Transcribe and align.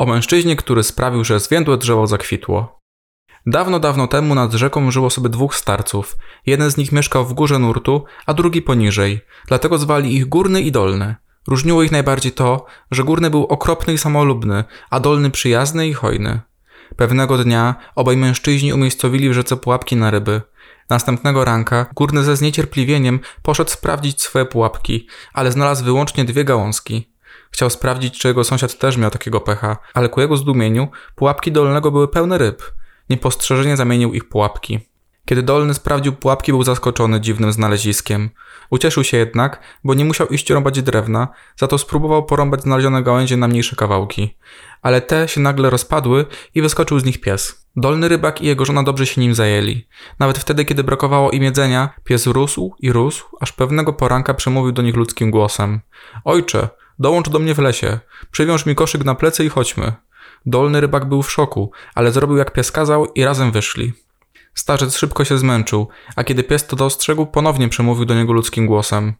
O 0.00 0.06
mężczyźnie, 0.06 0.56
który 0.56 0.82
sprawił, 0.82 1.24
że 1.24 1.40
zwiędłe 1.40 1.76
drzewo 1.76 2.06
zakwitło. 2.06 2.80
Dawno, 3.46 3.80
dawno 3.80 4.06
temu 4.06 4.34
nad 4.34 4.52
rzeką 4.52 4.90
żyło 4.90 5.10
sobie 5.10 5.28
dwóch 5.28 5.54
starców. 5.54 6.16
Jeden 6.46 6.70
z 6.70 6.76
nich 6.76 6.92
mieszkał 6.92 7.24
w 7.26 7.32
górze 7.32 7.58
nurtu, 7.58 8.04
a 8.26 8.34
drugi 8.34 8.62
poniżej. 8.62 9.20
Dlatego 9.46 9.78
zwali 9.78 10.16
ich 10.16 10.28
Górny 10.28 10.60
i 10.60 10.72
Dolny. 10.72 11.14
Różniło 11.48 11.82
ich 11.82 11.92
najbardziej 11.92 12.32
to, 12.32 12.66
że 12.90 13.04
Górny 13.04 13.30
był 13.30 13.44
okropny 13.44 13.92
i 13.92 13.98
samolubny, 13.98 14.64
a 14.90 15.00
Dolny 15.00 15.30
przyjazny 15.30 15.88
i 15.88 15.94
hojny. 15.94 16.40
Pewnego 16.96 17.38
dnia 17.38 17.74
obaj 17.94 18.16
mężczyźni 18.16 18.72
umiejscowili 18.72 19.30
w 19.30 19.32
rzece 19.32 19.56
pułapki 19.56 19.96
na 19.96 20.10
ryby. 20.10 20.42
Następnego 20.90 21.44
ranka 21.44 21.86
Górny 21.94 22.24
ze 22.24 22.36
zniecierpliwieniem 22.36 23.20
poszedł 23.42 23.70
sprawdzić 23.70 24.22
swoje 24.22 24.44
pułapki, 24.44 25.06
ale 25.32 25.52
znalazł 25.52 25.84
wyłącznie 25.84 26.24
dwie 26.24 26.44
gałązki. 26.44 27.10
Chciał 27.50 27.70
sprawdzić, 27.70 28.18
czy 28.18 28.28
jego 28.28 28.44
sąsiad 28.44 28.78
też 28.78 28.96
miał 28.96 29.10
takiego 29.10 29.40
pecha, 29.40 29.76
ale 29.94 30.08
ku 30.08 30.20
jego 30.20 30.36
zdumieniu 30.36 30.88
pułapki 31.14 31.52
Dolnego 31.52 31.90
były 31.90 32.08
pełne 32.08 32.38
ryb. 32.38 32.62
Niepostrzeżenie 33.10 33.76
zamienił 33.76 34.12
ich 34.12 34.28
pułapki. 34.28 34.90
Kiedy 35.30 35.42
Dolny 35.42 35.74
sprawdził 35.74 36.12
pułapki, 36.12 36.52
był 36.52 36.62
zaskoczony 36.62 37.20
dziwnym 37.20 37.52
znaleziskiem. 37.52 38.30
Ucieszył 38.70 39.04
się 39.04 39.16
jednak, 39.16 39.60
bo 39.84 39.94
nie 39.94 40.04
musiał 40.04 40.26
iść 40.26 40.50
rąbać 40.50 40.82
drewna, 40.82 41.28
za 41.56 41.66
to 41.66 41.78
spróbował 41.78 42.24
porąbać 42.24 42.62
znalezione 42.62 43.02
gałęzie 43.02 43.36
na 43.36 43.48
mniejsze 43.48 43.76
kawałki. 43.76 44.36
Ale 44.82 45.00
te 45.00 45.28
się 45.28 45.40
nagle 45.40 45.70
rozpadły 45.70 46.26
i 46.54 46.62
wyskoczył 46.62 46.98
z 46.98 47.04
nich 47.04 47.20
pies. 47.20 47.66
Dolny 47.76 48.08
rybak 48.08 48.42
i 48.42 48.46
jego 48.46 48.64
żona 48.64 48.82
dobrze 48.82 49.06
się 49.06 49.20
nim 49.20 49.34
zajęli. 49.34 49.86
Nawet 50.18 50.38
wtedy, 50.38 50.64
kiedy 50.64 50.84
brakowało 50.84 51.30
im 51.30 51.42
jedzenia, 51.42 51.94
pies 52.04 52.26
rósł 52.26 52.74
i 52.78 52.92
rósł, 52.92 53.24
aż 53.40 53.52
pewnego 53.52 53.92
poranka 53.92 54.34
przemówił 54.34 54.72
do 54.72 54.82
nich 54.82 54.96
ludzkim 54.96 55.30
głosem. 55.30 55.80
Ojcze, 56.24 56.68
dołącz 57.00 57.28
do 57.28 57.38
mnie 57.38 57.54
w 57.54 57.58
lesie, 57.58 57.98
przywiąż 58.30 58.66
mi 58.66 58.74
koszyk 58.74 59.04
na 59.04 59.14
plecy 59.14 59.44
i 59.44 59.48
chodźmy. 59.48 59.92
Dolny 60.46 60.80
rybak 60.80 61.04
był 61.04 61.22
w 61.22 61.32
szoku, 61.32 61.72
ale 61.94 62.12
zrobił 62.12 62.36
jak 62.36 62.52
pies 62.52 62.72
kazał 62.72 63.06
i 63.06 63.24
razem 63.24 63.52
wyszli. 63.52 63.92
Starzec 64.54 64.96
szybko 64.96 65.24
się 65.24 65.38
zmęczył, 65.38 65.88
a 66.16 66.24
kiedy 66.24 66.44
pies 66.44 66.66
to 66.66 66.76
dostrzegł, 66.76 67.26
ponownie 67.26 67.68
przemówił 67.68 68.04
do 68.04 68.14
niego 68.14 68.32
ludzkim 68.32 68.66
głosem. 68.66 69.14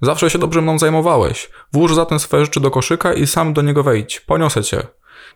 Zawsze 0.00 0.30
się 0.30 0.38
dobrze 0.38 0.62
mną 0.62 0.78
zajmowałeś. 0.78 1.50
Włóż 1.72 1.94
zatem 1.94 2.18
swoje 2.18 2.44
rzeczy 2.44 2.60
do 2.60 2.70
koszyka 2.70 3.12
i 3.12 3.26
sam 3.26 3.52
do 3.52 3.62
niego 3.62 3.82
wejdź. 3.82 4.20
Poniosę 4.20 4.64
cię. 4.64 4.82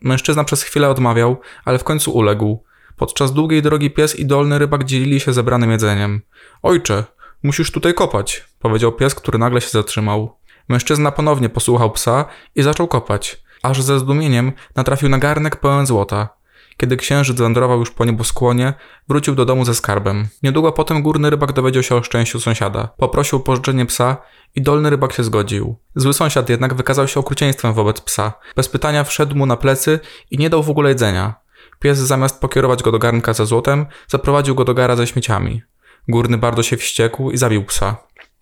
Mężczyzna 0.00 0.44
przez 0.44 0.62
chwilę 0.62 0.88
odmawiał, 0.88 1.40
ale 1.64 1.78
w 1.78 1.84
końcu 1.84 2.12
uległ. 2.12 2.64
Podczas 2.96 3.32
długiej 3.32 3.62
drogi 3.62 3.90
pies 3.90 4.16
i 4.16 4.26
dolny 4.26 4.58
rybak 4.58 4.84
dzielili 4.84 5.20
się 5.20 5.32
zebranym 5.32 5.70
jedzeniem. 5.70 6.22
Ojcze, 6.62 7.04
musisz 7.42 7.70
tutaj 7.70 7.94
kopać, 7.94 8.44
powiedział 8.58 8.92
pies, 8.92 9.14
który 9.14 9.38
nagle 9.38 9.60
się 9.60 9.68
zatrzymał. 9.68 10.36
Mężczyzna 10.68 11.12
ponownie 11.12 11.48
posłuchał 11.48 11.90
psa 11.90 12.24
i 12.54 12.62
zaczął 12.62 12.88
kopać 12.88 13.46
aż 13.66 13.82
ze 13.82 13.98
zdumieniem 13.98 14.52
natrafił 14.76 15.08
na 15.08 15.18
garnek 15.18 15.56
pełen 15.56 15.86
złota. 15.86 16.28
Kiedy 16.76 16.96
księżyc 16.96 17.36
wędrował 17.36 17.78
już 17.78 17.90
po 17.90 18.04
nieboskłonie, 18.04 18.74
wrócił 19.08 19.34
do 19.34 19.44
domu 19.44 19.64
ze 19.64 19.74
skarbem. 19.74 20.28
Niedługo 20.42 20.72
potem 20.72 21.02
górny 21.02 21.30
rybak 21.30 21.52
dowiedział 21.52 21.82
się 21.82 21.94
o 21.94 22.02
szczęściu 22.02 22.40
sąsiada. 22.40 22.88
Poprosił 22.96 23.38
o 23.38 23.40
pożyczenie 23.40 23.86
psa 23.86 24.16
i 24.54 24.62
dolny 24.62 24.90
rybak 24.90 25.12
się 25.12 25.24
zgodził. 25.24 25.76
Zły 25.94 26.14
sąsiad 26.14 26.48
jednak 26.48 26.74
wykazał 26.74 27.08
się 27.08 27.20
okrucieństwem 27.20 27.72
wobec 27.72 28.00
psa. 28.00 28.32
Bez 28.56 28.68
pytania 28.68 29.04
wszedł 29.04 29.36
mu 29.36 29.46
na 29.46 29.56
plecy 29.56 30.00
i 30.30 30.38
nie 30.38 30.50
dał 30.50 30.62
w 30.62 30.70
ogóle 30.70 30.88
jedzenia. 30.88 31.34
Pies 31.78 31.98
zamiast 31.98 32.40
pokierować 32.40 32.82
go 32.82 32.92
do 32.92 32.98
garnka 32.98 33.32
ze 33.32 33.46
złotem, 33.46 33.86
zaprowadził 34.08 34.54
go 34.54 34.64
do 34.64 34.74
gara 34.74 34.96
ze 34.96 35.06
śmieciami. 35.06 35.62
Górny 36.08 36.38
bardzo 36.38 36.62
się 36.62 36.76
wściekł 36.76 37.30
i 37.30 37.36
zabił 37.36 37.64
psa. 37.64 37.96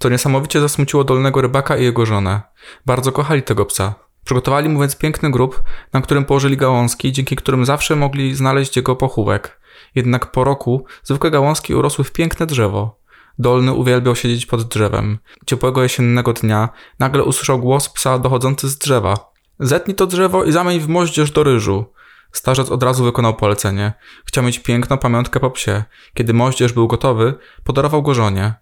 To 0.05 0.08
niesamowicie 0.08 0.60
zasmuciło 0.60 1.05
dolnego 1.05 1.41
rybaka 1.41 1.77
i 1.77 1.84
jego 1.84 2.06
żonę. 2.06 2.42
Bardzo 2.86 3.12
kochali 3.12 3.42
tego 3.42 3.66
psa. 3.66 3.94
Przygotowali 4.24 4.69
mu 4.69 4.80
więc 4.80 4.97
piękny 4.97 5.30
grób, 5.30 5.62
na 5.92 6.00
którym 6.00 6.24
położyli 6.24 6.56
gałązki, 6.56 7.12
dzięki 7.12 7.36
którym 7.36 7.64
zawsze 7.64 7.97
mogli 7.97 8.34
znaleźć 8.34 8.77
jego 8.77 8.97
pochówek. 8.97 9.60
Jednak 9.94 10.32
po 10.32 10.44
roku 10.44 10.86
zwykłe 11.02 11.30
gałązki 11.30 11.75
urosły 11.75 12.05
w 12.05 12.12
piękne 12.12 12.47
drzewo. 12.47 13.00
Dolny 13.38 13.72
uwielbiał 13.72 14.16
siedzieć 14.16 14.47
pod 14.47 14.62
drzewem. 14.62 15.19
Ciepłego 15.47 15.82
jesiennego 15.82 16.32
dnia 16.32 16.69
nagle 16.98 17.25
usłyszał 17.25 17.59
głos 17.59 17.88
psa 17.88 18.19
dochodzący 18.19 18.69
z 18.69 18.78
drzewa. 18.78 19.14
Zetnij 19.60 19.94
to 19.94 20.06
drzewo 20.06 20.44
i 20.44 20.53
zamień 20.53 20.81
w 20.81 20.88
moździerz 20.88 21.31
do 21.31 21.43
ryżu. 21.43 21.84
Starzec 22.32 22.70
od 22.70 22.82
razu 22.82 23.04
wykonał 23.04 23.34
polecenie. 23.34 23.93
Chciał 24.25 24.44
mieć 24.44 24.59
piękną 24.59 24.98
pamiątkę 24.98 25.41
po 25.41 25.50
psie. 25.50 25.84
Kiedy 26.14 26.34
moździerz 26.34 26.72
był 26.72 26.88
gotowy, 26.88 27.34
podarował 27.64 28.03
go 28.03 28.14
żonie. 28.14 28.54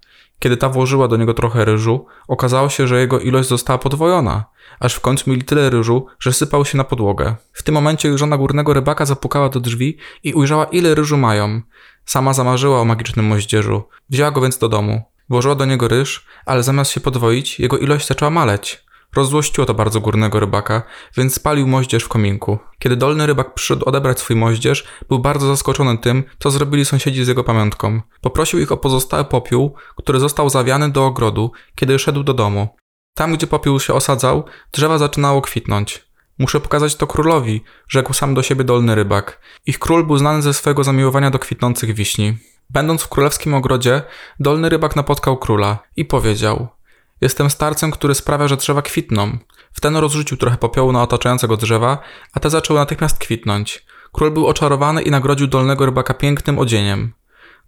Kiedy 0.43 0.57
ta 0.57 0.69
włożyła 0.69 1.09
do 1.09 1.17
niego 1.17 1.35
trochę 1.35 1.65
ryżu, 1.65 2.07
okazało 2.29 2.69
się, 2.69 2.87
że 2.87 3.01
jego 3.01 3.21
ilość 3.21 3.49
została 3.49 3.79
podwojona, 3.79 4.45
aż 4.81 4.95
w 4.95 5.01
końcu 5.01 5.31
mieli 5.31 5.43
tyle 5.43 5.71
ryżu, 5.71 6.07
że 6.21 6.33
sypał 6.33 6.65
się 6.65 6.79
na 6.79 6.85
podłogę. 6.85 7.35
W 7.53 7.63
tym 7.63 7.75
momencie 7.75 8.19
żona 8.19 8.37
górnego 8.37 8.73
rybaka 8.73 9.07
zapukała 9.07 9.49
do 9.49 9.61
drzwi 9.61 9.99
i 10.23 10.35
ujrzała, 10.35 10.65
ile 10.65 10.95
ryżu 10.95 11.17
mają. 11.17 11.61
Sama 12.05 12.33
zamarzyła 12.33 12.81
o 12.81 12.85
magicznym 12.85 13.27
moździerzu. 13.27 13.83
Wzięła 14.11 14.31
go 14.31 14.41
więc 14.41 14.59
do 14.59 14.69
domu. 14.69 15.03
Włożyła 15.29 15.55
do 15.55 15.65
niego 15.65 15.89
ryż, 15.89 16.27
ale 16.47 16.63
zamiast 16.63 16.91
się 16.91 17.01
podwoić, 17.01 17.61
jego 17.61 17.79
ilość 17.79 18.07
zaczęła 18.07 18.31
maleć. 18.31 18.85
Rozłościło 19.17 19.67
to 19.67 19.75
bardzo 19.75 20.01
górnego 20.01 20.41
rybaka, 20.41 20.83
więc 21.17 21.35
spalił 21.35 21.67
moździerz 21.67 22.05
w 22.05 22.09
kominku. 22.09 22.59
Kiedy 22.79 22.97
dolny 22.97 23.27
rybak 23.27 23.55
przyszedł 23.55 23.89
odebrać 23.89 24.21
swój 24.21 24.37
moździerz, 24.37 24.85
był 25.09 25.19
bardzo 25.19 25.47
zaskoczony 25.47 25.99
tym, 25.99 26.25
co 26.39 26.51
zrobili 26.51 26.85
sąsiedzi 26.85 27.25
z 27.25 27.29
jego 27.29 27.45
pamiątką. 27.45 28.01
Poprosił 28.21 28.61
ich 28.61 28.73
o 28.73 28.77
pozostały 28.77 29.25
popiół, 29.25 29.75
który 29.97 30.21
został 30.21 30.51
zawiany 30.51 30.91
do 30.91 31.07
ogrodu, 31.07 31.53
kiedy 31.75 31.99
szedł 31.99 32.23
do 32.23 32.35
domu. 32.35 32.69
Tam, 33.15 33.35
gdzie 33.35 33.47
popiół 33.47 33.81
się 33.81 33.95
osadzał, 33.95 34.45
drzewa 34.73 34.99
zaczynało 34.99 35.43
kwitnąć. 35.43 36.05
Muszę 36.39 36.61
pokazać 36.61 36.97
to 36.97 37.07
królowi, 37.07 37.65
rzekł 37.89 38.13
sam 38.13 38.35
do 38.35 38.43
siebie 38.43 38.65
dolny 38.65 38.95
rybak. 38.95 39.41
Ich 39.67 39.79
król 39.79 40.07
był 40.07 40.19
znany 40.19 40.43
ze 40.43 40.55
swojego 40.55 40.85
zamiłowania 40.85 41.31
do 41.31 41.39
kwitnących 41.39 41.95
wiśni. 41.95 42.37
Będąc 42.71 43.03
w 43.03 43.09
królewskim 43.09 43.55
ogrodzie, 43.55 44.03
dolny 44.41 44.69
rybak 44.69 44.97
napotkał 44.97 45.37
króla 45.37 45.79
i 45.97 46.05
powiedział– 46.05 46.69
Jestem 47.23 47.51
starcem, 47.51 47.91
który 47.91 48.15
sprawia, 48.15 48.49
że 48.49 48.57
drzewa 48.57 48.83
kwitną. 48.83 49.39
Wten 49.73 49.97
rozrzucił 49.97 50.37
trochę 50.37 50.57
popiołu 50.57 50.93
na 50.93 51.03
otaczającego 51.03 51.57
drzewa, 51.57 51.99
a 52.33 52.41
te 52.41 52.51
zaczęły 52.51 52.81
natychmiast 52.81 53.19
kwitnąć. 53.19 53.87
Król 54.13 54.31
był 54.31 54.47
oczarowany 54.47 55.03
i 55.03 55.11
nagrodził 55.11 55.47
dolnego 55.47 55.87
rybaka 55.87 56.15
pięknym 56.15 56.59
odzieniem. 56.59 57.13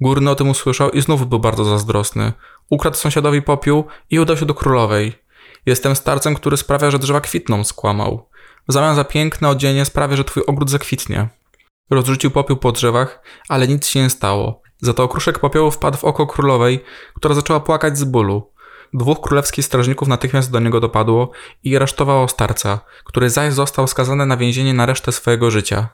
Górny 0.00 0.30
o 0.30 0.34
tym 0.34 0.48
usłyszał 0.48 0.90
i 0.90 1.00
znów 1.00 1.28
był 1.28 1.38
bardzo 1.38 1.64
zazdrosny. 1.64 2.32
Ukradł 2.70 2.96
sąsiadowi 2.96 3.42
popiół 3.42 3.84
i 4.10 4.20
udał 4.20 4.36
się 4.36 4.46
do 4.46 4.54
królowej. 4.54 5.12
Jestem 5.66 5.96
starcem, 5.96 6.34
który 6.34 6.56
sprawia, 6.56 6.90
że 6.90 6.98
drzewa 6.98 7.20
kwitną, 7.20 7.64
skłamał. 7.64 8.28
W 8.68 8.72
zamian 8.72 8.96
za 8.96 9.04
piękne 9.04 9.48
odzienie 9.48 9.84
sprawia, 9.84 10.16
że 10.16 10.24
twój 10.24 10.42
ogród 10.46 10.70
zakwitnie. 10.70 11.28
Rozrzucił 11.90 12.30
popiół 12.30 12.56
po 12.56 12.72
drzewach, 12.72 13.22
ale 13.48 13.68
nic 13.68 13.86
się 13.86 14.00
nie 14.02 14.10
stało. 14.10 14.62
Za 14.80 14.94
to 14.94 15.02
okruszek 15.02 15.38
popiołu 15.38 15.70
wpadł 15.70 15.96
w 15.96 16.04
oko 16.04 16.26
królowej, 16.26 16.84
która 17.14 17.34
zaczęła 17.34 17.60
płakać 17.60 17.98
z 17.98 18.04
bólu. 18.04 18.53
Dwóch 18.94 19.20
królewskich 19.20 19.64
strażników 19.64 20.08
natychmiast 20.08 20.50
do 20.50 20.60
niego 20.60 20.80
dopadło 20.80 21.30
i 21.64 21.76
aresztowało 21.76 22.28
starca, 22.28 22.80
który 23.04 23.30
zaś 23.30 23.52
został 23.52 23.86
skazany 23.86 24.26
na 24.26 24.36
więzienie 24.36 24.74
na 24.74 24.86
resztę 24.86 25.12
swojego 25.12 25.50
życia. 25.50 25.88